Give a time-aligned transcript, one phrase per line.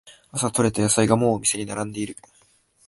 [0.31, 2.17] 朝とれた野菜がもうお店に並んでる